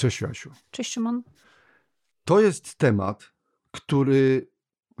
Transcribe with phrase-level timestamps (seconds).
[0.00, 0.50] Cześć Jasiu.
[0.70, 1.22] Cześć Szymon.
[2.24, 3.32] To jest temat,
[3.70, 4.48] który,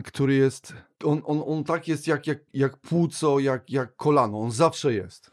[0.04, 0.74] który jest,
[1.04, 5.30] on, on, on tak jest jak, jak, jak płuco, jak, jak kolano, on zawsze jest.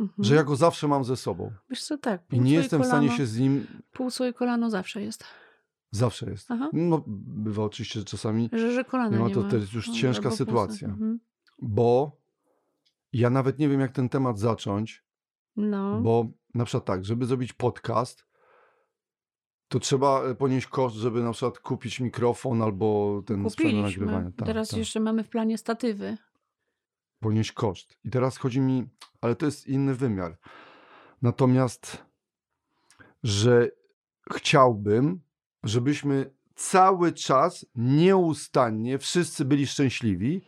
[0.00, 0.24] Mhm.
[0.24, 1.52] Że ja go zawsze mam ze sobą.
[1.70, 2.22] Wiesz co, tak.
[2.32, 5.24] I nie jestem w kolano, stanie się z nim, Płuco i kolano zawsze jest.
[5.90, 6.50] zawsze jest.
[6.50, 6.68] Aha.
[6.72, 9.50] No, bywa oczywiście, że czasami, Że, że kolana Nie nie, ma, to ma.
[9.50, 10.88] to jest już No, ciężka sytuacja.
[10.88, 11.20] Mhm.
[11.62, 12.16] bo
[13.12, 15.04] ja nawet nie wiem, jak ten temat zacząć,
[15.56, 16.00] No.
[16.00, 16.26] bo
[16.58, 18.26] na przykład tak, żeby zrobić podcast,
[19.68, 24.30] to trzeba e, ponieść koszt, żeby na przykład kupić mikrofon albo ten sprzęt nagrywania.
[24.36, 24.78] Tak, Teraz tak.
[24.78, 26.16] jeszcze mamy w planie statywy.
[27.20, 27.98] ponieść koszt.
[28.04, 28.88] I teraz chodzi mi,
[29.20, 30.38] ale to jest inny wymiar.
[31.22, 32.04] Natomiast,
[33.22, 33.70] że
[34.32, 35.20] chciałbym,
[35.64, 40.42] żebyśmy cały czas, nieustannie, wszyscy byli szczęśliwi,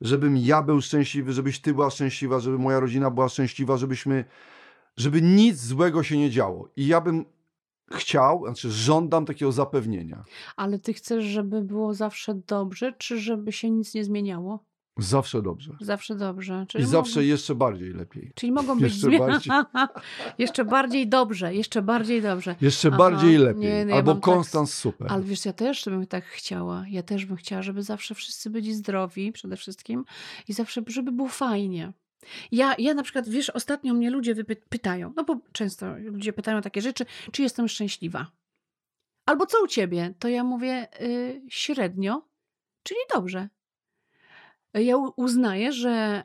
[0.00, 4.24] żebym ja był szczęśliwy, żebyś ty była szczęśliwa, żeby moja rodzina była szczęśliwa, żebyśmy,
[4.96, 6.68] żeby nic złego się nie działo.
[6.76, 7.24] I ja bym
[7.92, 10.24] chciał, znaczy żądam takiego zapewnienia.
[10.56, 14.64] Ale ty chcesz, żeby było zawsze dobrze, czy żeby się nic nie zmieniało?
[14.98, 15.76] Zawsze dobrze.
[15.80, 16.66] Zawsze dobrze.
[16.68, 18.32] Czyli I zawsze mogą, jeszcze bardziej lepiej.
[18.34, 19.52] czyli mogą być jeszcze bardziej.
[20.38, 22.56] jeszcze bardziej dobrze, jeszcze bardziej dobrze.
[22.60, 23.62] Jeszcze Aha, bardziej lepiej.
[23.62, 25.12] nie, ja Albo tak- Konstans super.
[25.12, 26.84] Ale wiesz, ja też bym tak chciała.
[26.90, 30.04] Ja też bym chciała, żeby zawsze wszyscy byli zdrowi przede wszystkim
[30.48, 31.92] i zawsze, żeby było fajnie.
[32.52, 34.34] Ja, ja na przykład, wiesz, ostatnio mnie ludzie
[34.68, 38.26] pytają, no bo często ludzie pytają takie rzeczy, czy jestem szczęśliwa?
[39.26, 40.14] Albo co u ciebie?
[40.18, 42.28] To ja mówię y, średnio,
[42.82, 43.48] czyli dobrze.
[44.74, 46.22] Ja uznaję, że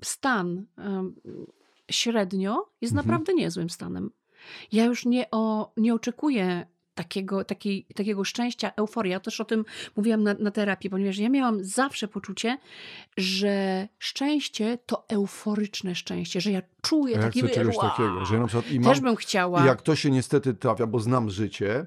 [0.00, 3.06] y, stan y, średnio jest Mhm.
[3.06, 4.10] naprawdę niezłym stanem.
[4.72, 9.12] Ja już nie, o, nie oczekuję takiego, takiej, takiego szczęścia, euforii.
[9.12, 9.64] Ja też o tym
[9.96, 12.58] mówiłam na, na terapii, ponieważ ja miałam zawsze poczucie,
[13.16, 17.90] że szczęście to euforyczne szczęście, że ja czuję ja taki chcę czegoś wow.
[17.90, 19.62] takiego, że ja na przykład i mam, Też bym chciała.
[19.62, 21.86] i jak to się niestety trafia, bo znam życie,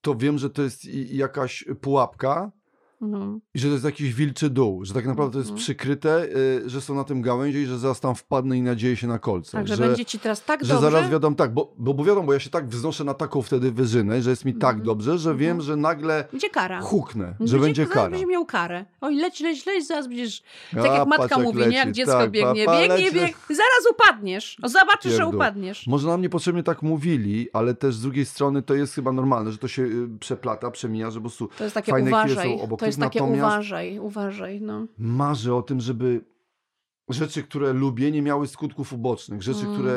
[0.00, 2.52] to wiem, że to jest jakaś pułapka
[3.00, 3.38] No.
[3.54, 5.64] i że to jest jakiś wilczy dół, że tak naprawdę to jest Mhm.
[5.64, 9.06] przykryte, y, że są na tym gałęzie i że zaraz tam wpadnę i nadzieję się
[9.06, 9.52] na kolce.
[9.52, 10.90] Także że, będzie ci teraz tak że dobrze.
[10.90, 13.72] zaraz wiadomo, tak, bo, bo, bo wiadomo, bo ja się tak wznoszę na taką wtedy
[13.72, 14.86] wyżynę, że jest mi tak Mhm.
[14.86, 15.66] dobrze, że wiem, Mhm.
[15.66, 16.80] że nagle Będzie kara.
[16.80, 18.10] huknę, że będzie kara.
[18.10, 18.84] będzie miał karę.
[19.00, 20.42] Oj, leć, leć, leć, zaraz będziesz...
[20.74, 21.70] Tak A, jak matka mówi, leci.
[21.70, 21.76] nie?
[21.76, 22.66] Jak dziecko Tak, biegnie.
[22.66, 23.34] biegnie, biegnie.
[23.48, 24.56] Zaraz upadniesz.
[24.62, 25.34] O, zobaczysz, że Pierdół.
[25.34, 25.86] upadniesz.
[25.86, 29.58] Może nam niepotrzebnie tak mówili, ale też z drugiej strony to jest chyba normalne, że
[29.58, 32.58] to się y, przeplata, przemija, że po prostu To jest takie fajne chwile uważaj.
[32.58, 34.86] są obok jest takie natomiast- uważaj, uważaj, no.
[34.98, 36.24] marzę o tym, żeby
[37.08, 39.42] rzeczy, które lubię, nie miały skutków ubocznych.
[39.42, 39.74] Rzeczy, Mm.
[39.74, 39.92] które,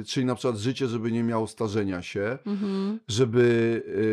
[0.00, 2.98] y, czyli na przykład życie, żeby nie miało starzenia się, Mhm.
[3.08, 3.42] żeby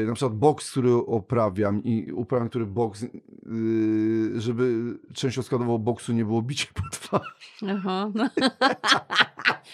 [0.04, 3.10] y, na przykład boks, który uprawiam i uprawiam, który boks, y,
[4.42, 7.56] żeby częścią składową boksu nie było bicie po twarz.
[7.70, 8.12] Aha.
[8.16, 8.30] No.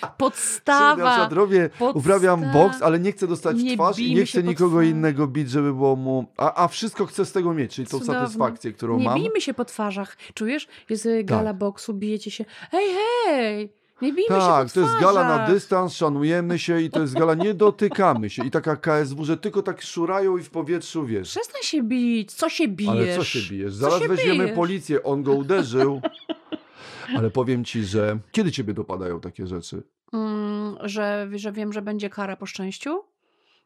[0.01, 0.95] Na Podstawa.
[0.95, 4.43] przykład robię, podsta- uprawiam boks, ale nie chcę dostać w Nie twarz i nie chcę
[4.43, 4.87] nikogo twarz.
[4.87, 6.25] innego bić, żeby było mu...
[6.37, 8.21] A, a wszystko chcę z tego mieć, czyli tą Cudowne.
[8.21, 9.19] satysfakcję, którą Nie mam.
[9.19, 10.17] bijmy się po twarzach.
[10.33, 10.67] Czujesz?
[10.89, 11.57] Jest y, gala Tak.
[11.57, 12.45] boksu, bijecie się.
[12.71, 13.73] Hej, hej!
[14.01, 17.13] Nie bijmy się po Tak, to jest gala na dystans, szanujemy się i to jest
[17.13, 18.45] gala, nie dotykamy się.
[18.45, 21.29] I taka KSW, że tylko tak szurają i w powietrzu, wiesz.
[21.29, 22.31] Przestań się bić.
[22.31, 22.91] Co się bijesz?
[22.91, 23.73] Ale co się bijesz?
[23.73, 24.55] Zaraz się weźmiemy bijesz?
[24.55, 26.01] policję, on go uderzył.
[27.17, 29.83] Ale powiem ci, że kiedy ciebie dopadają takie rzeczy?
[30.13, 33.03] Mm, że, że wiem, że będzie kara po szczęściu.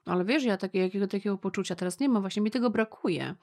[0.06, 3.36] Ale wiesz, ja takie, jakiego, takiego poczucia teraz nie mam, właśnie mi tego brakuje.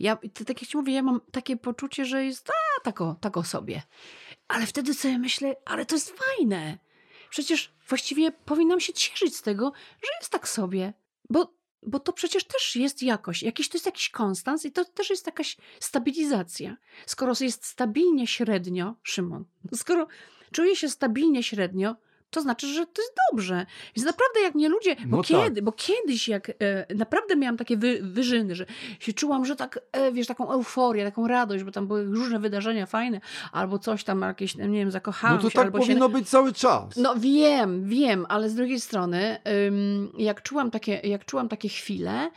[0.00, 3.82] Ja, tak jak ci mówię, ja mam takie poczucie, że jest a, tako, tako sobie.
[4.52, 6.78] Ale wtedy sobie myślę, ale to jest fajne.
[7.30, 10.92] Przecież właściwie powinnam się cieszyć z tego, że jest tak sobie.
[11.30, 13.42] Bo, bo to przecież też jest jakość.
[13.42, 16.76] Jakiś, to jest jakiś konstans i to też jest jakaś stabilizacja.
[17.06, 20.06] Skoro jest stabilnie średnio, Szymon, skoro
[20.52, 21.96] czuję się stabilnie średnio,
[22.32, 23.66] to znaczy, że to jest dobrze.
[23.96, 25.26] Więc naprawdę jak mnie ludzie, bo, No tak.
[25.26, 28.66] kiedy, bo kiedyś jak e, naprawdę miałam takie wy, wyżyny, że
[29.00, 32.86] się czułam, że tak, e, wiesz, taką euforię, taką radość, bo tam były różne wydarzenia
[32.86, 33.20] fajne,
[33.52, 35.86] albo coś tam jakieś, nie wiem, zakochałam No to się, tak albo się...
[35.86, 36.96] powinno być cały czas.
[36.96, 42.30] No wiem, wiem, ale z drugiej strony, ym, jak, czułam takie, jak czułam takie chwile,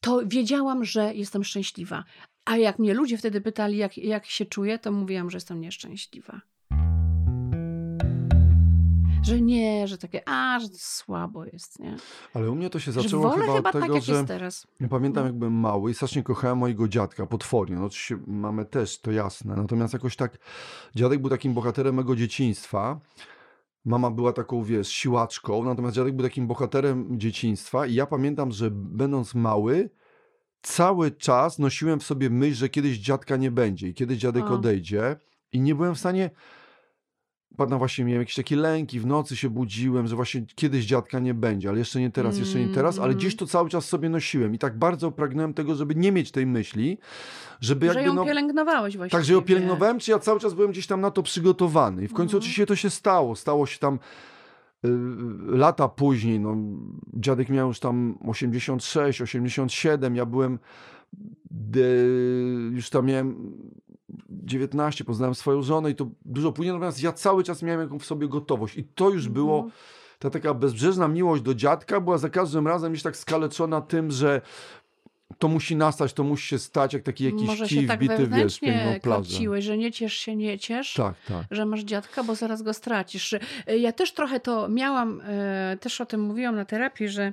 [0.00, 2.04] to wiedziałam, że jestem szczęśliwa.
[2.44, 6.40] A jak mnie ludzie wtedy pytali, jak, jak się czuję, to mówiłam, że jestem nieszczęśliwa.
[9.22, 11.96] Że nie, że takie, a, że słabo jest, nie?
[12.34, 14.12] Ale u mnie to się Że zaczęło wolę chyba chyba od tego, tak, jak że
[14.12, 14.66] jest teraz.
[14.80, 15.26] ja pamiętam No.
[15.28, 17.76] jak byłem mały i strasznie kochałem mojego dziadka, potwornie.
[17.76, 19.56] No oczywiście mamy też, to jasne.
[19.56, 20.38] Natomiast jakoś tak,
[20.94, 23.00] dziadek był takim bohaterem mego dzieciństwa.
[23.84, 28.70] Mama była taką, wiesz, siłaczką, natomiast dziadek był takim bohaterem dzieciństwa i ja pamiętam, że
[28.72, 29.90] będąc mały,
[30.62, 35.16] cały czas nosiłem w sobie myśl, że kiedyś dziadka nie będzie i kiedyś dziadek odejdzie
[35.52, 36.30] i nie byłem w stanie
[37.56, 41.34] Pamiętam właśnie miałem jakieś takie lęki, w nocy się budziłem, że właśnie kiedyś dziadka nie
[41.34, 44.54] będzie, ale jeszcze nie teraz, jeszcze nie teraz, ale gdzieś to cały czas sobie nosiłem
[44.54, 46.98] i tak bardzo pragnąłem tego, żeby nie mieć tej myśli,
[47.60, 48.24] żeby Że jakby ją no...
[48.24, 49.18] pielęgnowałeś właściwie.
[49.18, 52.04] Tak, że ją pielęgnowałem, czy ja cały czas byłem gdzieś tam na to przygotowany.
[52.04, 52.38] I w końcu Mhm.
[52.38, 53.36] oczywiście to się stało.
[53.36, 53.98] Stało się tam
[54.84, 54.88] y,
[55.56, 56.40] lata później.
[56.40, 56.56] No,
[57.14, 60.16] dziadek miał już tam 86, 87.
[60.16, 60.58] Ja byłem
[61.76, 63.52] y, już tam miałem
[64.30, 66.72] 19, poznałem swoją żonę i to dużo później.
[66.74, 68.76] Natomiast ja cały czas miałem jakąś w sobie gotowość.
[68.76, 69.72] I to już było Mhm.
[70.18, 74.40] ta taka bezbrzeżna miłość do dziadka była za każdym razem już tak skaleczona tym, że
[75.38, 78.60] to musi nastać, to musi się stać, jak taki jakiś Może kij tak wbity, wiesz,
[78.60, 79.62] piękną plażę.
[79.62, 80.94] że nie ciesz się, nie ciesz.
[80.94, 81.46] Tak, tak.
[81.50, 83.34] że masz dziadka, bo zaraz go stracisz.
[83.78, 87.32] Ja też trochę to miałam, e, też o tym mówiłam na terapii, że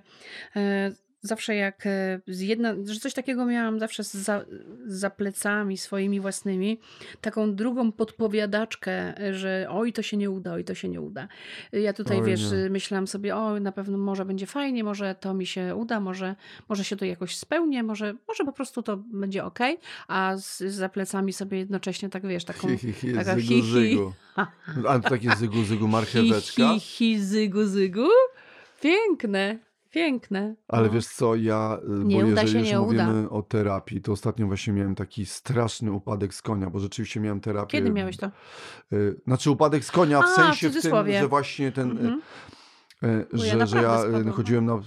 [0.55, 4.45] e, zawsze jak e, z jedna, że coś takiego miałam zawsze za,
[4.85, 6.79] za plecami swoimi własnymi,
[7.21, 11.27] taką drugą podpowiadaczkę, e, że oj, to się nie uda, oj, to się nie uda.
[11.73, 12.57] Ja tutaj, Oj, wiesz, nie.
[12.57, 16.35] e, myślałam sobie, o, na pewno może będzie fajnie, może to mi się uda, może,
[16.69, 19.59] może się to jakoś spełnie, może, może po prostu to będzie ok,
[20.07, 23.61] a z, za plecami sobie jednocześnie tak, wiesz, taką Hi, hi, hi, taka zygu, hi,
[23.71, 24.13] zygu.
[24.89, 26.73] Ale to takie zygu, zygu, marcheweczka.
[26.73, 28.07] Hi, hi, hi, zygu, zygu.
[28.81, 29.59] Piękne,
[29.89, 30.55] piękne.
[30.67, 30.93] Ale No.
[30.93, 33.05] wiesz co, ja, y, Nie bo uda jeżeli się, już nie uda.
[33.07, 37.39] mówimy o terapii, to ostatnio właśnie miałem taki straszny upadek z konia, bo rzeczywiście miałem
[37.39, 37.71] terapię.
[37.71, 38.31] Kiedy miałeś to?
[38.93, 41.99] y, Znaczy upadek z konia w A, w sensie w, tym, że właśnie ten, y,
[41.99, 42.21] Mhm.
[43.33, 44.31] Bo ja że, że ja spadłam.
[44.31, 44.79] chodziłem na,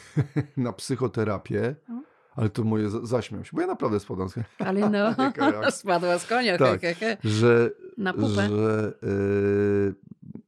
[0.56, 2.02] na psychoterapię, No.
[2.36, 4.46] Ale to moje za- zaśmiał się, bo ja naprawdę spadłem z konia.
[4.58, 5.14] Ale no,
[5.70, 6.80] spadła z konia, Tak.
[6.80, 7.28] he, he, he.
[7.28, 8.48] że, na pupę.
[8.48, 9.94] że y,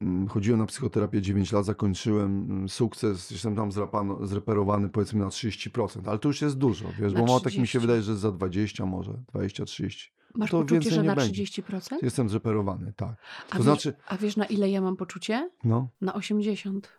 [0.00, 5.26] mm, chodziłem na psychoterapię 9 lat, zakończyłem mm, sukces, jestem tam zrapano, zreperowany powiedzmy na
[5.28, 7.72] 30%, ale to już jest dużo, wiesz, Na bo mało tak mi 30.
[7.72, 10.08] się wydaje, że za 20 może, 20-30.
[10.36, 11.44] Masz to poczucie, że na będzie.
[11.44, 11.96] 30%?
[12.02, 13.08] Jestem zreperowany, tak.
[13.50, 15.50] A To wiesz, znaczy, a wiesz na ile ja mam poczucie?
[15.64, 16.98] no, Na 80.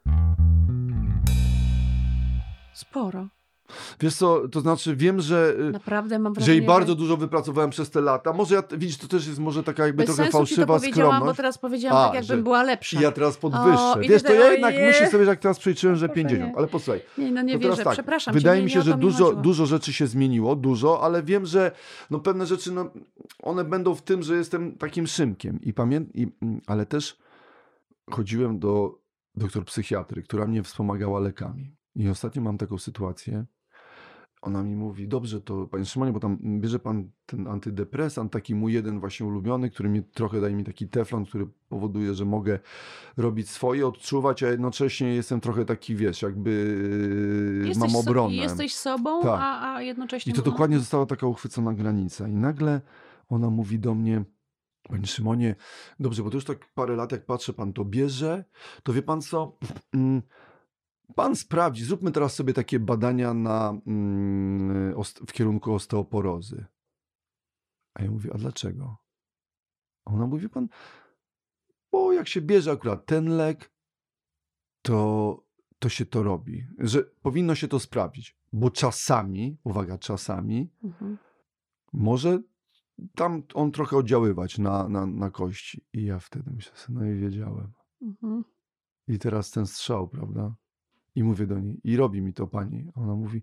[2.74, 3.28] Sporo.
[4.00, 5.54] Wiesz co, to znaczy wiem, że...
[5.60, 8.34] y, Naprawdę mam Że wrażenie, i bardzo dużo wypracowałem przez te lata.
[8.34, 11.16] Może ja, widzisz, to też jest może taka jakby trochę ci to fałszywa powiedziałam, bo
[11.16, 11.38] skromność.
[11.38, 13.00] teraz powiedziałam A, tak, jakbym że- była lepsza.
[13.00, 13.80] I ja teraz podwyższę.
[13.94, 14.88] O, Wiesz, to ja jednak ojej.
[14.88, 16.50] myślę sobie, że jak teraz przeliczyłem, że Boże, 50.
[16.52, 16.58] nie.
[16.58, 18.98] Ale posłuchaj, Nie, no nie to wierzę, tak, przepraszam Wydaje nie, mi nie się, że
[18.98, 21.72] dużo, dużo rzeczy się zmieniło, dużo, ale wiem, że
[22.10, 22.90] no, pewne rzeczy, no,
[23.44, 25.60] one będą w tym, że jestem takim szymkiem.
[25.62, 26.02] I pamię...
[26.14, 27.18] I, mm, ale też
[28.12, 29.00] chodziłem do
[29.36, 31.76] doktor psychiatry, która mnie wspomagała lekami.
[31.96, 33.46] I ostatnio mam taką sytuację.
[34.42, 38.74] Ona mi mówi, dobrze, to panie Szymonie, bo tam bierze pan ten antydepresant, taki mój
[38.74, 42.60] jeden właśnie ulubiony, który mi trochę daje mi taki teflon, który powoduje, że mogę
[43.18, 46.52] robić swoje, odczuwać, a jednocześnie jestem trochę taki, wiesz, jakby
[47.68, 48.36] Jesteś mam so- obronę.
[48.36, 49.40] Jesteś sobą, Tak.
[49.42, 50.34] a, a jednocześnie...
[50.34, 52.28] I to dokładnie została taka uchwycona granica.
[52.28, 52.82] I nagle
[53.30, 54.24] ona mówi do mnie,
[54.90, 55.56] Panie Szymonie,
[56.00, 58.46] dobrze, bo to już tak parę lat, jak patrzę, pan to bierze,
[58.84, 59.58] to wie pan co?
[61.16, 66.66] Pan sprawdzi, zróbmy teraz sobie takie badania na, mm, w kierunku osteoporozy.
[67.94, 68.98] A ja mówię, a dlaczego?
[70.06, 70.68] A ona mówi, pan,
[71.92, 73.72] bo jak się bierze akurat ten lek,
[74.82, 75.44] to,
[75.80, 76.68] to się to robi.
[76.80, 81.18] Że powinno się to sprawdzić, bo czasami, uwaga, czasami Mhm.
[81.94, 82.40] może
[83.16, 85.86] tam on trochę oddziaływać na, na, na kości.
[85.94, 87.72] I ja wtedy myślę no i wiedziałem.
[88.02, 88.44] Mhm.
[89.08, 90.56] I teraz ten strzał, prawda?
[91.16, 92.92] I mówię do niej, i robi mi to pani.
[92.96, 93.42] A Ona mówi,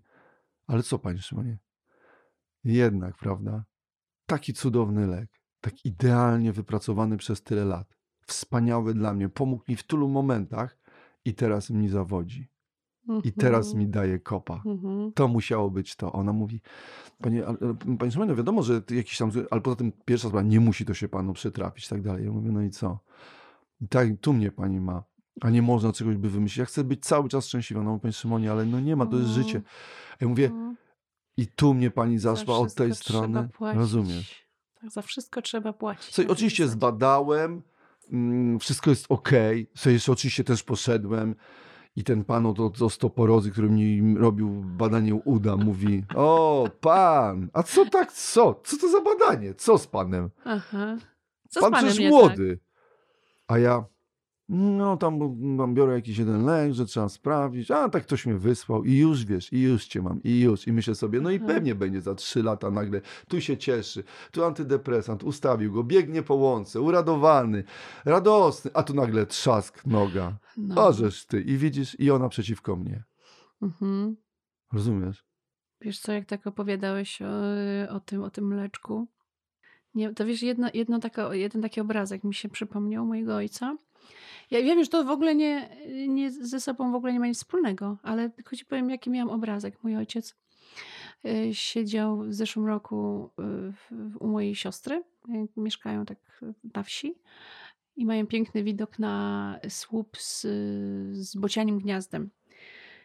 [0.67, 1.57] ale co pani Szymonie?
[2.63, 3.65] Jednak, prawda?
[4.25, 5.29] Taki cudowny lek,
[5.61, 7.97] tak idealnie wypracowany przez tyle lat.
[8.27, 10.77] Wspaniały dla mnie, pomógł mi w tylu momentach
[11.25, 12.49] i teraz mi zawodzi.
[13.23, 13.79] I teraz Mhm.
[13.79, 14.61] mi daje kopa.
[14.65, 15.13] Mhm.
[15.13, 16.11] To musiało być to.
[16.13, 16.61] Ona mówi,
[17.21, 17.57] panie, ale,
[17.99, 20.93] panie Szymon, no wiadomo, że jakiś tam, ale poza tym pierwsza sprawa, nie musi to
[20.93, 22.25] się panu przytrafić, tak dalej.
[22.25, 22.99] Ja mówię, no i co?
[23.81, 25.03] I tak, tu mnie pani ma,
[25.41, 26.57] a nie można czegoś by wymyślić.
[26.57, 27.83] Ja chcę być cały czas szczęśliwa.
[27.83, 29.43] No panie Szymonie, ale no nie ma, to jest Mm.
[29.43, 29.61] życie.
[30.21, 30.75] Ja mówię, Mhm.
[31.37, 33.49] i tu mnie pani Za zaszła od tej strony.
[33.53, 33.79] płacić.
[33.79, 34.43] Rozumiesz?
[34.81, 36.13] Tak, za wszystko trzeba płacić.
[36.15, 37.61] Słuchaj, tej oczywiście zbadałem,
[38.11, 39.29] mm, wszystko jest ok.
[39.75, 41.35] Słuchaj, jeszcze oczywiście też poszedłem
[41.95, 47.85] i ten pan od, osteoporozy, który mi robił badanie uda, mówi, o, pan, a co
[47.85, 48.61] tak, co?
[48.63, 49.53] Co to za badanie?
[49.53, 50.29] Co z panem?
[50.45, 50.97] Aha.
[51.49, 52.59] Co pan z panem przecież nie młody.
[53.47, 53.85] A ja,
[54.53, 55.19] no tam,
[55.57, 59.25] tam biorę jakiś jeden lek, że trzeba sprawdzić, a tak ktoś mnie wysłał i już
[59.25, 60.67] wiesz, i już cię mam, i już.
[60.67, 64.43] I myślę sobie, no i pewnie będzie za trzy lata nagle, tu się cieszy, tu
[64.43, 67.63] antydepresant, ustawił go, biegnie po łące, uradowany,
[68.05, 70.37] radosny, a tu nagle trzask noga.
[70.57, 70.91] No.
[71.27, 71.41] Ty.
[71.41, 73.03] I widzisz, i ona przeciwko mnie.
[73.61, 74.15] Mhm.
[74.73, 75.25] Rozumiesz?
[75.81, 79.07] Wiesz co, jak tak opowiadałeś o, o tym, o tym mleczku,
[79.95, 83.77] Nie, to wiesz, jedno, jedno taka, jeden taki obrazek mi się przypomniał mojego ojca.
[84.51, 85.69] Ja wiem, że to w ogóle nie,
[86.07, 89.35] nie ze sobą w ogóle nie ma nic wspólnego, ale tylko ci powiem, jaki miałam
[89.35, 89.83] obrazek.
[89.83, 90.35] Mój ojciec
[91.25, 93.29] y, siedział w zeszłym roku
[93.91, 95.03] y, u mojej siostry.
[95.29, 96.43] y, Mieszkają tak
[96.73, 97.15] na wsi
[97.95, 100.41] i mają piękny widok na słup z,
[101.17, 102.29] z bocianim gniazdem.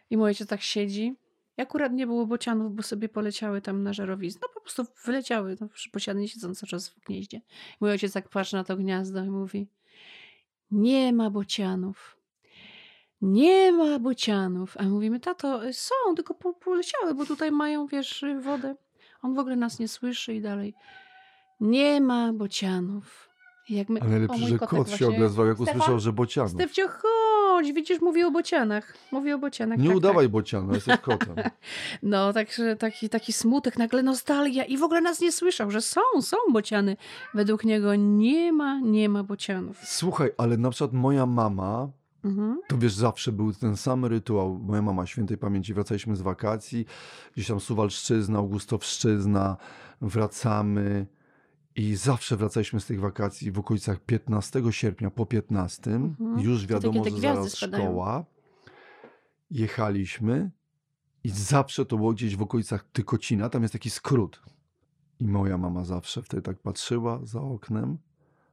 [0.09, 1.15] I mój ojciec tak siedzi.
[1.57, 4.39] I akurat nie było bocianów, bo sobie poleciały tam na żarowiznę.
[4.43, 5.57] No po prostu wyleciały.
[5.61, 7.41] No, bociany siedzą cały czas w gnieździe.
[7.81, 9.67] Mój ojciec tak patrzy na to gniazdo i mówi
[10.71, 12.17] nie ma bocianów.
[13.21, 14.77] Nie ma bocianów.
[14.77, 18.75] A mówimy, tato, są, tylko po- poleciały, bo tutaj mają, wiesz, wodę.
[19.21, 20.73] On w ogóle nas nie słyszy i dalej.
[21.59, 23.29] Nie ma bocianów.
[23.89, 24.01] My...
[24.01, 25.75] Ale mój że kot się odezwał, jak Stefan?
[25.75, 26.51] usłyszał, że bocianów.
[26.51, 28.93] Stefcio, chodź, widzisz, mówię o bocianach.
[29.11, 29.79] Mówię o bocianach.
[29.79, 31.35] Nie tak, udawaj bociana, jesteś kotem.
[31.35, 31.53] Tak.
[32.03, 36.01] No, także taki, taki smutek, nagle nostalgia i w ogóle nas nie słyszał, że są,
[36.21, 36.97] są bociany.
[37.33, 39.77] Według niego nie ma, nie ma bocianów.
[39.83, 41.89] Słuchaj, ale na przykład moja mama,
[42.23, 42.59] Mhm.
[42.67, 44.59] to wiesz, zawsze był ten sam rytuał.
[44.63, 46.85] Moja mama świętej pamięci, wracaliśmy z wakacji,
[47.35, 49.57] gdzieś tam Suwalszczyzna, Augustowszczyzna,
[50.01, 51.05] wracamy
[51.75, 55.91] i zawsze wracaliśmy z tych wakacji w okolicach 15 sierpnia po 15.
[55.91, 56.39] Mhm.
[56.39, 57.83] Już wiadomo, że zaraz spadają.
[57.83, 58.25] szkoła.
[59.51, 60.51] Jechaliśmy
[61.23, 64.41] i zawsze to było gdzieś w okolicach Tykocina, tam jest taki skrót.
[65.19, 67.97] I moja mama zawsze wtedy tak patrzyła za oknem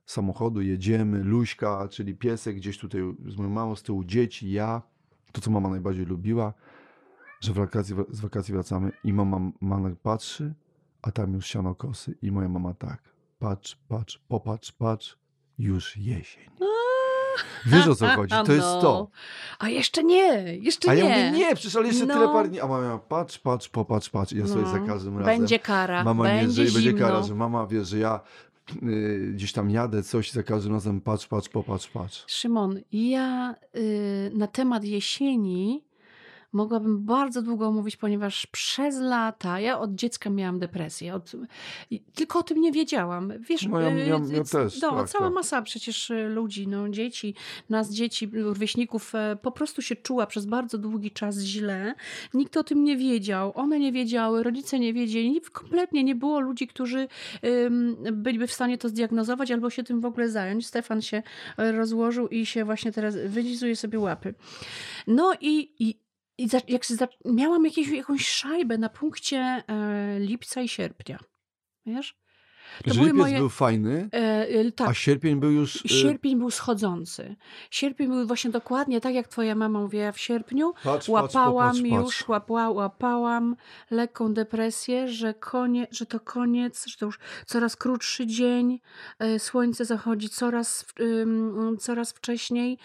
[0.07, 4.83] samochodu, jedziemy, Luśka, czyli piesek gdzieś tutaj z moją mamą, z tyłu dzieci, ja,
[5.33, 6.55] to co mama najbardziej lubiła,
[7.41, 10.55] że w wakacji, z wakacji wracamy i mama, mama patrzy,
[11.03, 13.03] a tam już siano kosy i moja mama tak,
[13.39, 15.17] patrz, patrz, popatrz, patrz,
[15.59, 16.45] już jesień.
[17.67, 18.81] Wiesz o co chodzi, to jest No.
[18.83, 19.09] to.
[19.59, 21.01] A jeszcze nie, jeszcze A nie.
[21.01, 22.15] ja mówię, nie, przecież ale jeszcze No.
[22.15, 22.61] tyle par dni.
[22.61, 24.33] A mama, patrz, patrz, popatrz, patrz.
[24.33, 24.87] I ja sobie za No.
[24.87, 25.39] każdym razem.
[25.39, 28.21] Będzie kara, Mama będzie nie, że będzie kara, że mama wie, że ja
[28.83, 32.25] y, gdzieś tam jadę, coś i za każdym razem patrz, patrz, popatrz, patrz.
[32.27, 35.85] Szymon, ja y, na temat jesieni
[36.57, 41.15] mogłabym bardzo długo mówić, ponieważ przez lata, ja od dziecka miałam depresję.
[41.15, 41.33] Od,
[42.15, 43.33] tylko o tym nie wiedziałam.
[43.41, 45.35] Wiesz, No ja- y, ja- ja też, no, tak, cała tak.
[45.35, 47.35] masa przecież y, ludzi, no, dzieci,
[47.69, 51.95] nas dzieci, rówieśników e, po prostu się czuła przez bardzo długi czas źle.
[52.35, 56.67] Nikt o tym nie wiedział, one nie wiedziały, rodzice nie wiedzieli, kompletnie nie było ludzi,
[56.67, 57.09] którzy
[58.13, 60.67] byliby w stanie to zdiagnozować albo się tym w ogóle zająć.
[60.67, 61.23] Stefan się
[61.59, 64.35] e, rozłożył i się właśnie teraz wylizuje sobie łapy.
[65.07, 66.06] No i, i,
[66.39, 69.39] i za, jak za, miałam jakieś, jakąś szajbę na punkcie
[69.69, 71.19] e, lipca i sierpnia.
[71.87, 72.17] Wiesz?
[72.85, 74.89] To Że lipiec moje- był fajny, E, e, tak.
[74.89, 75.85] a sierpień był już...
[75.85, 77.37] y, Sierpień był schodzący.
[77.71, 80.73] Sierpień był właśnie dokładnie tak, jak twoja mama mówiła w sierpniu.
[80.85, 82.29] Patrz, Łapałam patrz, popatrz, już, patrz.
[82.29, 83.57] łapa, łapałam
[83.91, 88.81] lekką depresję, że, konie, że to koniec, że to już coraz krótszy dzień,
[89.19, 90.85] e, słońce zachodzi coraz,
[91.79, 92.79] coraz wcześniej.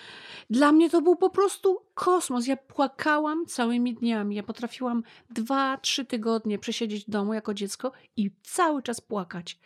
[0.49, 2.47] Dla mnie to był po prostu kosmos.
[2.47, 4.35] Ja płakałam całymi dniami.
[4.35, 9.59] Ja potrafiłam dwa, trzy tygodnie przesiedzieć w domu jako dziecko i cały czas płakać.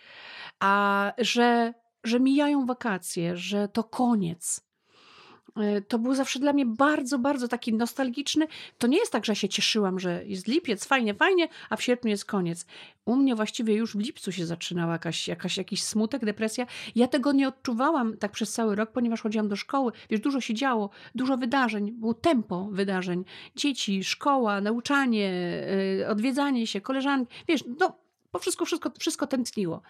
[0.60, 1.74] A że,
[2.04, 4.65] że mijają wakacje, że to koniec.
[5.58, 8.48] E, To był zawsze dla mnie bardzo, bardzo taki nostalgiczny.
[8.78, 12.10] To nie jest tak, że się cieszyłam, że jest lipiec, fajnie, fajnie, a w sierpniu
[12.10, 12.66] jest koniec.
[13.06, 16.66] U mnie właściwie już w lipcu się zaczynała jakaś, jakaś, jakiś smutek, depresja.
[16.96, 19.92] Ja tego nie odczuwałam tak przez cały rok, ponieważ chodziłam do szkoły.
[20.10, 23.26] Wiesz, dużo się działo, dużo wydarzeń, było tempo wydarzeń.
[23.56, 25.32] Dzieci, szkoła, nauczanie,
[26.00, 27.36] yy, odwiedzanie się, koleżanki.
[27.48, 27.98] Wiesz, no,
[28.32, 29.82] po wszystko, wszystko, wszystko tętniło.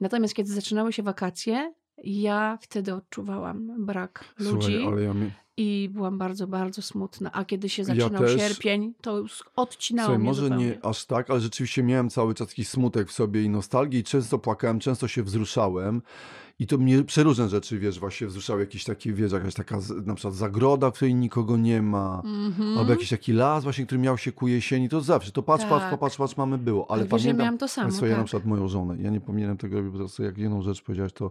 [0.00, 1.72] Natomiast kiedy zaczynały się wakacje,
[2.04, 5.30] ja wtedy odczuwałam brak ludzi Słuchaj, ale ja mi...
[5.56, 7.32] i byłam bardzo, bardzo smutna.
[7.32, 10.66] A kiedy się Ja zaczynał też- sierpień, to już odcinało Słuchaj, mnie może zupełnie.
[10.66, 14.04] nie aż tak, ale rzeczywiście miałem cały czas taki smutek w sobie i nostalgię i
[14.04, 16.02] często płakałem, często się wzruszałem.
[16.60, 20.34] I to mnie przeróżne rzeczy, wiesz, właśnie wzruszały jakieś takie, wiesz, jakaś taka na przykład
[20.34, 22.22] zagroda, w której nikogo nie ma.
[22.24, 22.78] Mhm.
[22.78, 25.82] Albo jakiś taki las właśnie, który miał się ku jesieni, to zawsze, to patrz, patrz,
[25.82, 25.90] Tak.
[25.90, 26.90] popatrz, patrz, mamy było.
[26.90, 28.26] Ale Ale wiesz, ja pamiętam to samo, swoje na tak.
[28.26, 28.96] przykład moją żonę.
[29.02, 31.30] Ja nie powinienem tego robić, bo jak jedną rzecz powiedziałaś, to,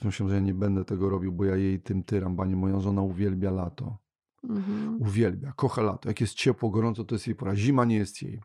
[0.00, 3.02] to że ja nie będę tego robił, bo ja jej tym tyram, banie moja żona
[3.02, 3.96] uwielbia lato.
[4.44, 5.02] Mhm.
[5.02, 6.08] Uwielbia, kocha lato.
[6.08, 7.56] Jak jest ciepło, gorąco, to jest jej pora.
[7.56, 8.40] Zima nie jest jej.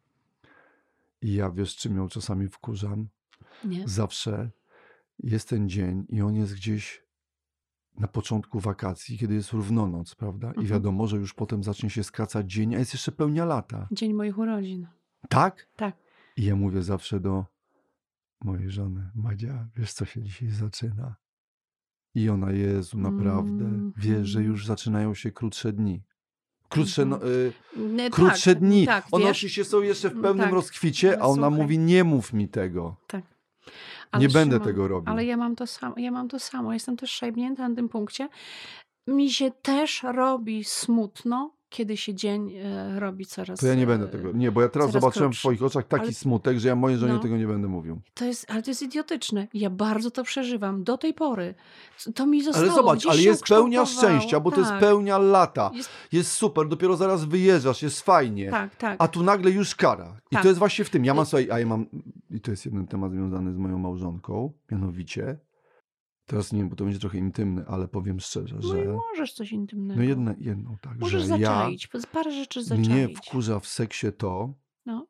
[1.21, 3.07] I ja wiesz, czym ją czasami wkurzam?
[3.63, 3.87] Nie?
[3.87, 4.49] Zawsze
[5.19, 7.03] jest ten dzień i on jest gdzieś
[7.99, 10.47] na początku wakacji, kiedy jest równonoc, prawda?
[10.47, 10.67] I Mhm.
[10.67, 13.87] wiadomo, że już potem zacznie się skracać dzień, a jest jeszcze pełnia lata.
[13.91, 14.87] Dzień moich urodzin.
[15.29, 15.67] Tak?
[15.75, 15.95] Tak.
[16.37, 17.45] I ja mówię zawsze do
[18.43, 21.15] mojej żony, Madzia, wiesz co się dzisiaj zaczyna?
[22.15, 23.93] I ona, Jezu, naprawdę, Mhm.
[23.97, 26.03] wie, że już zaczynają się krótsze dni.
[26.69, 28.85] Krótsze, no, y, Nie, krótsze tak, dni.
[28.85, 31.61] Tak, One oczywiście są jeszcze w Mm, pełnym tak, rozkwicie, a ona słuchaj.
[31.61, 32.95] mówi, nie mów mi tego.
[33.07, 33.23] tak.
[34.11, 35.13] Ale nie będę Szymon, tego robił.
[35.13, 35.95] Ale ja mam to samo.
[35.97, 36.73] Ja mam to samo.
[36.73, 38.29] Jestem też szajbnięta na tym punkcie.
[39.07, 43.59] Mi się też robi smutno, kiedy się dzień e, robi coraz.
[43.59, 44.31] To ja nie będę e, tego.
[44.31, 45.41] Nie, bo ja teraz zobaczyłem w krótszy.
[45.41, 47.19] twoich oczach taki Ale- smutek, że ja mojej żonie No.
[47.19, 48.01] tego nie będę mówił.
[48.13, 49.47] To jest, ale to jest idiotyczne.
[49.53, 51.55] Ja bardzo to przeżywam do tej pory.
[52.15, 52.65] To mi zostało.
[52.65, 55.71] Ale zobacz, ale jest pełnia szczęścia, bo to jest Tak, pełnia lata.
[55.73, 58.51] Jest, Jest super, dopiero zaraz wyjeżdżasz, jest fajnie.
[58.51, 58.95] tak, tak.
[58.99, 60.17] A tu nagle już kara.
[60.31, 60.41] I Tak.
[60.43, 61.05] to jest właśnie w tym.
[61.05, 61.85] Ja mam Y- sobie, a ja mam,
[62.31, 65.37] i to jest jeden temat związany z moją małżonką, mianowicie,
[66.27, 70.01] teraz nie bo to będzie trochę intymne, ale powiem szczerze, No że, możesz coś intymnego.
[70.01, 71.87] no jedno, jedną tak, Możesz że ja, zaczaić.
[72.11, 72.87] Parę rzeczy zaczaić.
[72.89, 74.53] mnie wkurza w seksie to,
[74.85, 75.07] No.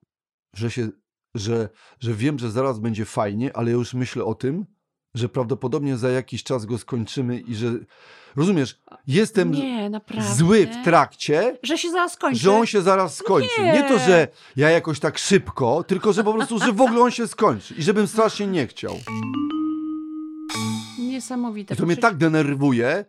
[0.54, 0.90] że się,
[1.36, 1.70] że,
[2.00, 4.66] że wiem, że zaraz będzie fajnie, ale ja już myślę o tym,
[5.16, 7.74] że prawdopodobnie za jakiś czas go skończymy i że,
[8.36, 9.92] rozumiesz, jestem Nie,
[10.36, 12.40] zły w trakcie, Że się zaraz kończy.
[12.40, 13.62] że on się zaraz skończy.
[13.64, 13.84] Nie.
[13.84, 14.00] to, Nie.
[14.00, 17.74] że ja jakoś tak szybko, tylko że po prostu, że w ogóle on się skończy
[17.76, 18.94] i żebym strasznie nie chciał.
[21.18, 21.74] Niesamowite.
[21.74, 23.06] I to mnie tak denerwuje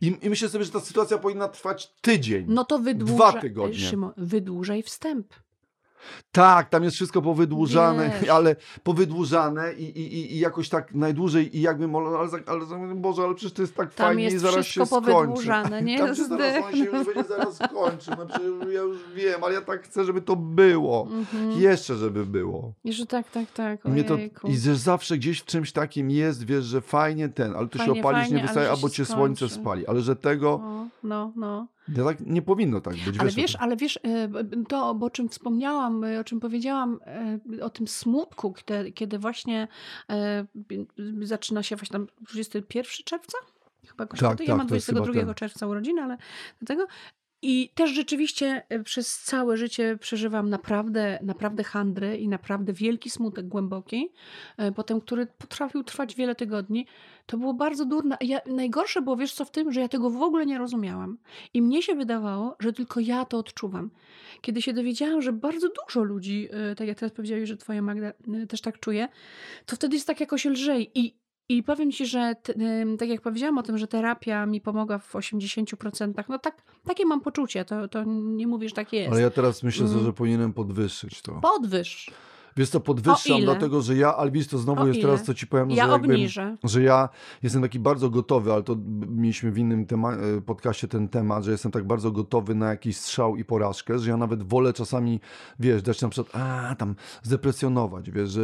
[0.00, 2.44] i, i myślę sobie, że ta sytuacja powinna trwać tydzień.
[2.48, 3.14] No to wydłuża...
[3.14, 3.78] Dwa tygodnie.
[3.78, 5.34] Szymon, wydłużaj wstęp.
[6.32, 8.30] Tak, tam jest wszystko powydłużane, Wiesz.
[8.36, 13.52] ale powydłużane i, i, i- jakoś tak najdłużej i jakby, ale, ale, Boże, ale przecież
[13.52, 15.10] to jest tak Tam fajnie jest i zaraz się skończy.
[15.12, 15.98] powydłużane, nie?
[15.98, 18.10] Tam się zaraz, on się już będzie zaraz skończy.
[18.18, 21.08] No przecież ja już wiem, ale ja tak chcę, żeby to było.
[21.12, 21.52] Mhm.
[21.60, 22.72] Jeszcze, żeby było.
[22.84, 23.84] I że tak, tak, tak.
[23.84, 24.16] I, mnie to.
[24.44, 27.84] I że zawsze gdzieś w czymś takim jest, wiesz, że fajnie ten, ale to się
[27.84, 29.54] Fajnie, opalić fajnie, nie wystaje, albo się cię słońce skończy.
[29.62, 29.86] spali.
[29.86, 31.66] Ale że tego, No, no, no.
[31.88, 33.18] Ja tak nie powinno tak być.
[33.18, 34.28] Ale wiesz, ale wiesz, e,
[34.68, 37.00] to o czym wspomniałam, e, o czym powiedziałam,
[37.58, 39.68] e, o tym smutku, kiedy, kiedy właśnie
[41.22, 43.38] zaczyna się właśnie tam 21 czerwca?
[43.86, 45.34] Chyba go Tak, ja tak, mam jest chyba 22 ten.
[45.34, 46.16] czerwca urodziny, ale
[46.60, 46.86] dlatego.
[47.44, 53.48] I też rzeczywiście e, przez całe życie przeżywam naprawdę, naprawdę handry i naprawdę wielki smutek
[53.48, 54.12] głęboki,
[54.56, 56.86] e, potem, który potrafił trwać wiele tygodni.
[57.26, 58.16] To było bardzo durne.
[58.20, 61.18] Ja, najgorsze było, wiesz co, w tym, że ja tego w ogóle nie rozumiałam.
[61.54, 63.90] I mnie się wydawało, że tylko ja to odczuwam.
[64.40, 68.12] Kiedy się dowiedziałam, że bardzo dużo ludzi, e, tak jak teraz powiedziałeś, że twoja Magda
[68.48, 69.08] też tak czuje,
[69.66, 70.90] to wtedy jest tak jakoś lżej.
[70.94, 71.21] I,
[71.56, 72.54] i powiem ci, że t,
[72.98, 77.20] tak jak powiedziałam o tym, że terapia mi pomogła w 80%, no tak, takie mam
[77.20, 79.12] poczucie, to, to nie mówię, że tak jest.
[79.12, 80.04] Ale ja teraz myślę, że- Mm.
[80.06, 81.32] że powinienem podwyższyć to.
[81.32, 82.10] Podwyż.
[82.56, 85.08] Wiesz co, podwyższam, dlatego że ja, Albis, to znowu O jest ile?
[85.08, 86.16] teraz, co ci powiem, Ja że jakby,
[86.64, 87.08] że ja
[87.42, 88.76] jestem taki bardzo gotowy, ale to
[89.08, 92.96] mieliśmy w innym tema- e, podcaście ten temat, że jestem tak bardzo gotowy na jakiś
[92.96, 95.20] strzał i porażkę, że ja nawet wolę czasami,
[95.60, 98.42] wiesz, dać na przykład, a tam zdepresjonować, wiesz, że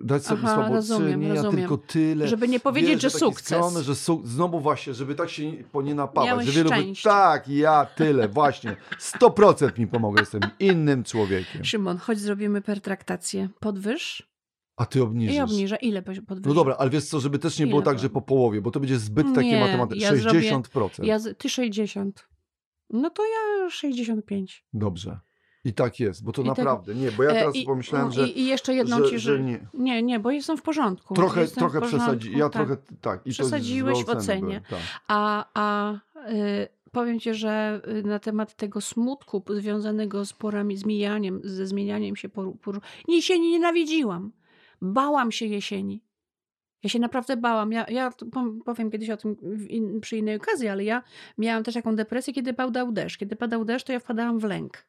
[0.00, 1.56] dać sobie Aha, słabo, rozumiem, nie, ja rozumiem.
[1.56, 2.28] tylko tyle.
[2.28, 3.46] Żeby nie powiedzieć, wiesz, że taki sukces.
[3.58, 6.26] Skromny, że su- znowu właśnie, żeby tak się po nie napawać.
[6.28, 8.76] Miałeś że wielu by, tak, ja tyle, właśnie.
[8.98, 11.64] 100% mi pomogę, jestem innym człowiekiem.
[11.64, 13.33] Szymon, chodź zrobimy pertraktację.
[13.60, 14.28] Podwyż
[14.76, 15.36] A ty obniżysz.
[15.36, 15.76] i obniżę.
[15.76, 16.44] Ile podwyż?
[16.46, 18.02] No dobra, ale wiesz co, żeby też nie było Ile tak, to?
[18.02, 20.06] że po połowie, bo to będzie zbyt takie Nie, matematyczne.
[20.06, 21.04] ja zrobię- 60%.
[21.04, 22.28] Ja z, ty 60.
[22.90, 24.64] No to ja 65.
[24.72, 25.20] Dobrze.
[25.66, 28.08] I tak jest, bo to I tak- naprawdę, nie, bo ja E, teraz i, pomyślałem,
[28.08, 29.42] no, że, i, I jeszcze jedną że, ci, że że...
[29.42, 29.66] nie.
[29.74, 31.14] Nie, nie, bo jestem w porządku.
[31.14, 32.52] Trochę, jestem trochę w porządku, przesadzi, ja tak.
[32.52, 33.26] trochę, tak.
[33.26, 34.60] I Przesadziłeś w ocenie.
[34.70, 34.80] Tak.
[35.08, 35.92] A, a
[36.30, 41.66] y, powiem ci, że y, na temat tego smutku związanego z porami, z mijaniem, ze
[41.66, 42.80] zmienianiem się poru, poru...
[43.08, 44.32] Jesieni nienawidziłam.
[44.82, 46.02] Bałam się jesieni.
[46.82, 47.72] Ja się naprawdę bałam.
[47.72, 48.12] Ja, ja
[48.64, 49.36] powiem kiedyś o tym
[49.68, 51.02] in, przy innej okazji, ale ja
[51.38, 53.18] miałam też taką depresję, kiedy padał deszcz.
[53.18, 54.84] Kiedy padał deszcz, to ja wpadałam w lęk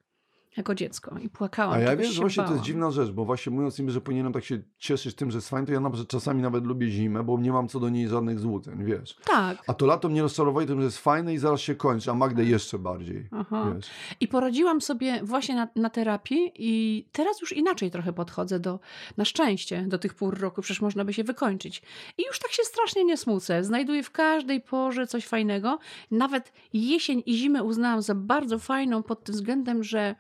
[0.58, 1.74] jako dziecko i płakałam.
[1.74, 2.66] A ja wiem, że właśnie to jest bałam.
[2.66, 5.68] dziwna rzecz, bo właśnie mówiąc im, że powinienem tak się cieszyć tym, że jest fajnie,
[5.68, 8.40] to ja na przykład czasami nawet lubię zimę, bo nie mam co do niej żadnych
[8.40, 9.18] złudzeń, wiesz.
[9.26, 9.64] Tak.
[9.68, 12.44] A to lato mnie rozczarowuje tym, że jest fajne i zaraz się kończy, a Magdę
[12.46, 13.72] jeszcze bardziej, Aha.
[13.76, 13.86] wiesz.
[14.20, 18.80] I poradziłam sobie właśnie na, na terapii i teraz już inaczej trochę podchodzę do,
[19.18, 21.82] na szczęście, do tych pór roku, przecież można by się wykończyć.
[22.18, 23.64] I już tak się strasznie nie smucę.
[23.64, 25.80] Znajduję w każdej porze coś fajnego.
[26.12, 30.16] Nawet jesień i zimę uznałam za bardzo fajną pod tym względem, że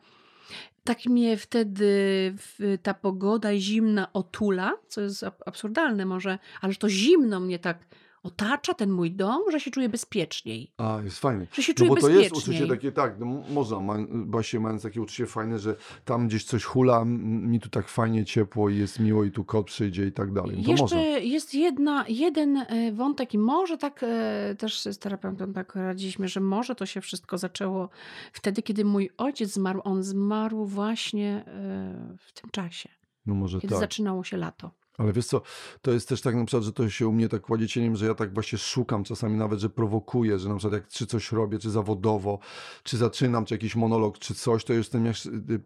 [0.86, 2.36] tak mnie wtedy
[2.84, 7.78] ta pogoda zimna otula, co jest ab- absurdalne może, ale to zimno mnie tak
[8.26, 10.72] otacza, ten mój dom, że się czuję bezpieczniej.
[10.78, 11.48] A, jest fajny.
[11.54, 13.78] Że się No czuję bo to jest uczucie takie, tak, no, można,
[14.26, 18.70] właśnie mając takie uczucie fajne, że tam gdzieś coś hula, mi tu tak fajnie ciepło
[18.70, 20.58] i jest miło i tu kot przyjdzie i tak dalej.
[20.58, 21.02] No to Jeszcze można.
[21.08, 26.40] jest jedna, jeden e, wątek i może tak e, też z terapeutą tak radziliśmy, że
[26.40, 27.90] może to się wszystko zaczęło
[28.34, 29.82] wtedy, kiedy mój ojciec zmarł.
[29.84, 32.90] On zmarł właśnie e, w tym czasie,
[33.26, 33.80] No może kiedy tak.
[33.80, 34.72] zaczynało się lato.
[34.98, 35.42] Ale wiesz co,
[35.82, 38.06] to jest też tak na przykład, że to się u mnie tak kładzie cieniem, że
[38.06, 41.60] ja tak właśnie szukam czasami nawet, że prowokuję, że na przykład jak czy coś robię,
[41.60, 42.40] czy zawodowo,
[42.84, 45.16] czy zaczynam, czy jakiś monolog, czy coś, to jestem jak,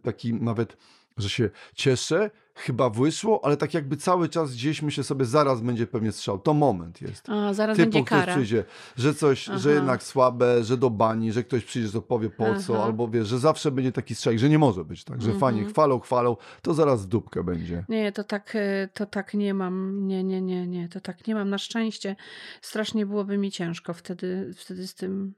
[0.02, 0.78] taki nawet
[1.18, 5.88] że się cieszę, chyba wyszło, ale tak jakby cały czas gdzieś myślę sobie, zaraz będzie
[5.88, 6.40] pewnie strzał.
[6.40, 7.30] To moment jest.
[7.30, 8.34] A, zaraz Typu będzie ktoś kara.
[8.34, 8.64] przyjdzie,
[8.98, 9.70] że coś, że Aha.
[9.70, 12.84] jednak słabe, że do bani, że ktoś przyjdzie, to powie po co, Aha.
[12.84, 15.40] albo wie, że zawsze będzie taki strzał, że nie może być tak, że Mhm.
[15.40, 17.86] fani chwalą, chwalą, to zaraz dupkę będzie.
[17.90, 20.08] Nie, to tak, y, to tak nie mam.
[20.08, 21.50] Nie, nie, nie, nie, to tak nie mam.
[21.50, 22.16] Na szczęście
[22.62, 25.34] strasznie byłoby mi ciężko wtedy, wtedy z tym.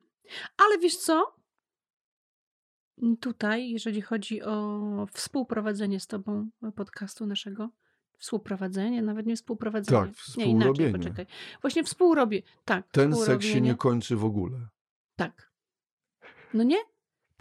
[0.57, 1.40] Ale wiesz co?
[3.19, 7.69] Tutaj, jeżeli chodzi o współprowadzenie z tobą podcastu naszego,
[8.17, 9.99] współprowadzenie, nawet nie współprowadzenie.
[9.99, 10.97] Tak, nie, inaczej, współrobienie.
[10.99, 11.25] poczekaj.
[11.61, 12.41] Właśnie współrobię.
[12.65, 13.61] Tak, Ten seks się współrobienie.
[13.61, 14.67] nie kończy w ogóle.
[15.15, 15.51] Tak.
[16.53, 16.77] No nie?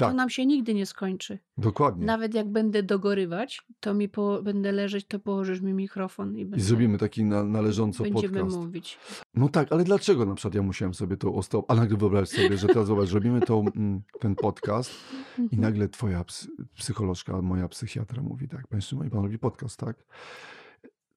[0.01, 1.39] To Tak, nam się nigdy nie skończy.
[1.59, 2.07] dokładnie.
[2.07, 6.61] Nawet jak będę dogorywać, to mi po, będę leżeć, to położysz mi mikrofon i, I
[6.61, 8.57] zrobimy taki na, należąco będziemy podcast.
[8.57, 8.99] mówić.
[9.35, 12.57] No tak, ale dlaczego na przykład ja musiałem sobie to ostał, ale nagle wyobraź sobie,
[12.59, 14.91] że teraz zobacz, robimy tą, mm, ten podcast
[15.39, 15.61] i Mhm.
[15.63, 19.97] nagle twoja psy, psycholożka, moja psychiatra mówi tak, panie Szymon, pan robi podcast, tak?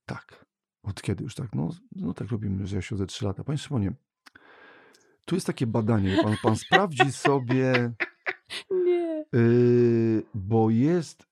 [0.05, 0.45] Tak.
[0.83, 1.55] Od kiedy już tak?
[1.55, 3.43] No, no tak robimy, że ja siedzę trzy lata.
[3.43, 3.93] Panie Szymonie,
[5.25, 7.91] tu jest takie badanie, pan, pan sprawdzi sobie,
[8.71, 9.25] Nie.
[9.33, 11.23] yy, bo jest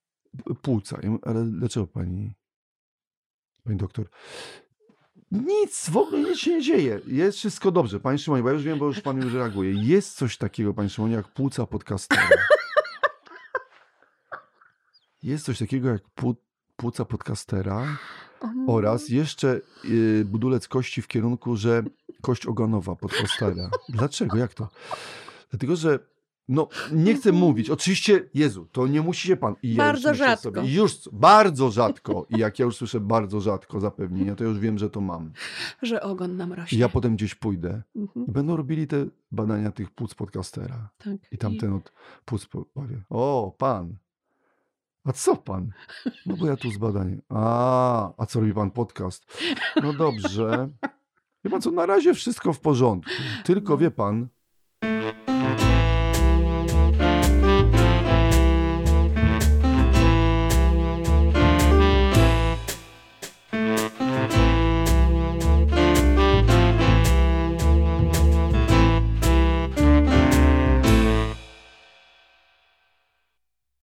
[0.62, 1.00] płuca.
[1.21, 2.34] Ale dlaczego pani,
[3.63, 4.10] pani doktor?
[5.32, 7.00] Nic, w ogóle nic się nie dzieje.
[7.08, 8.00] Jest wszystko dobrze.
[8.00, 9.71] Panie Szymonie, bo ja już wiem, bo już pan już reaguje.
[9.71, 12.30] Jest coś takiego, panie Szymonie, jak płuca podcastera.
[15.24, 16.36] Jest coś takiego jak płu-
[16.76, 17.97] płuca podcastera
[18.67, 21.84] oraz jeszcze y, budulec kości w kierunku, że
[22.21, 23.69] kość ogonowa podcastera.
[23.89, 24.38] Dlaczego?
[24.38, 24.69] Jak to?
[25.50, 26.00] Dlatego, że
[26.51, 27.69] no, nie chcę mówić.
[27.69, 29.55] Oczywiście, Jezu, to nie musi się pan.
[29.63, 30.41] I ja Bardzo już rzadko.
[30.43, 32.25] Sobie, i już bardzo rzadko.
[32.29, 35.31] I jak ja już słyszę bardzo rzadko zapewnienia, to ja już wiem, że to mam.
[35.81, 36.79] Że ogon nam I rośnie.
[36.79, 40.89] ja potem gdzieś pójdę Mhm, i będą robili te badania tych płuc podcastera.
[40.97, 41.15] tak.
[41.31, 41.91] I tamten od
[42.25, 43.95] płuc po- powie, o, pan.
[45.05, 45.71] A co pan?
[46.25, 47.21] No bo ja tu z badaniem.
[47.29, 49.25] A, a co robi pan podcast?
[49.83, 50.69] No dobrze.
[51.43, 53.11] Wie pan co, na razie wszystko w porządku.
[53.43, 53.77] Tylko No.
[53.77, 54.27] wie pan,